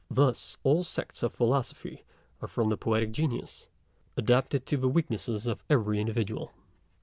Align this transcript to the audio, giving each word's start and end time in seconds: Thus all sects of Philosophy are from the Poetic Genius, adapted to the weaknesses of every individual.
Thus 0.09 0.57
all 0.63 0.83
sects 0.83 1.21
of 1.21 1.31
Philosophy 1.31 2.03
are 2.41 2.47
from 2.47 2.69
the 2.69 2.75
Poetic 2.77 3.11
Genius, 3.11 3.67
adapted 4.17 4.65
to 4.65 4.77
the 4.77 4.89
weaknesses 4.89 5.45
of 5.45 5.63
every 5.69 5.99
individual. 5.99 6.53